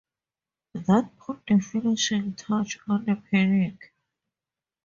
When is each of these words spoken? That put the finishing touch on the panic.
That 0.73 1.15
put 1.19 1.45
the 1.45 1.59
finishing 1.59 2.33
touch 2.33 2.79
on 2.87 3.05
the 3.05 3.21
panic. 3.29 3.93